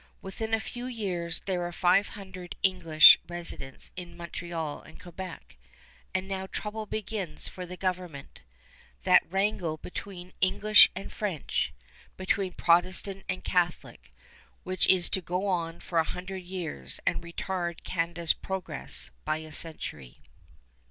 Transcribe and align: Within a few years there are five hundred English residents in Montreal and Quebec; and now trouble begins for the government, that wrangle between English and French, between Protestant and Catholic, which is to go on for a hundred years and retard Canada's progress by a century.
Within 0.19 0.51
a 0.51 0.59
few 0.59 0.87
years 0.87 1.41
there 1.41 1.61
are 1.61 1.71
five 1.71 2.07
hundred 2.17 2.55
English 2.63 3.19
residents 3.27 3.91
in 3.95 4.17
Montreal 4.17 4.81
and 4.81 4.99
Quebec; 4.99 5.57
and 6.11 6.27
now 6.27 6.47
trouble 6.47 6.87
begins 6.87 7.47
for 7.47 7.67
the 7.67 7.77
government, 7.77 8.41
that 9.03 9.21
wrangle 9.31 9.77
between 9.77 10.33
English 10.41 10.89
and 10.95 11.13
French, 11.13 11.71
between 12.17 12.53
Protestant 12.53 13.25
and 13.29 13.43
Catholic, 13.43 14.11
which 14.63 14.87
is 14.87 15.07
to 15.11 15.21
go 15.21 15.45
on 15.45 15.79
for 15.79 15.99
a 15.99 16.03
hundred 16.03 16.43
years 16.45 16.99
and 17.05 17.21
retard 17.21 17.83
Canada's 17.83 18.33
progress 18.33 19.11
by 19.23 19.37
a 19.37 19.51
century. 19.51 20.17